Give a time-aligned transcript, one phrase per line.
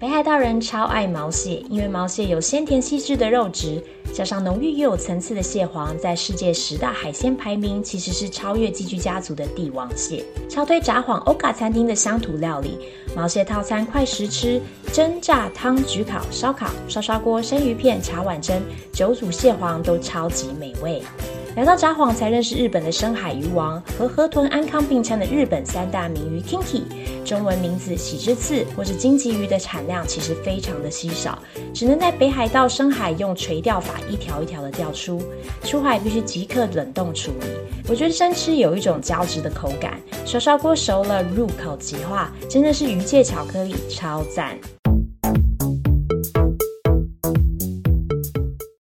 [0.00, 3.82] 北海道人超爱毛蟹，因为毛蟹有鲜甜细致的肉质，
[4.12, 10.24] 加上浓郁又有层次的蟹黄，在世界十大海鲜排名其实是超越寄居家族的帝王蟹。
[10.48, 12.78] 超推札幌欧嘎餐厅的乡土料理，
[13.16, 14.62] 毛蟹套餐快食吃，
[14.92, 18.62] 蒸、炸、汤、焗烤、烧烤、刷刷锅、生鱼片、茶碗蒸、
[18.92, 21.02] 九煮蟹黄都超级美味。
[21.58, 26.84] 来到札幌才认识日本的深海鱼王，和河豚安康并称的日本三大名鱼 Kinki，
[27.24, 31.36] 中文名字喜之刺或是金棘鱼的产量其实非常的稀少，
[31.74, 35.20] 只能在北海道深海用垂钓法一条一条的钓出，
[35.64, 37.46] 出海必须即刻冷冻处理。
[37.88, 44.56] 我觉得生吃有一种胶质的口感，烧烧锅熟了入口即化，真的是鱼界巧克力，超赞。